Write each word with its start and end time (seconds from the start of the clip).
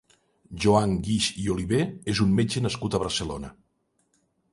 Joan 0.63 0.95
Guix 1.07 1.27
i 1.43 1.45
Oliver 1.55 1.81
és 2.13 2.21
un 2.25 2.31
metge 2.39 2.63
nascut 2.67 2.97
a 2.97 3.03
Barcelona. 3.05 3.53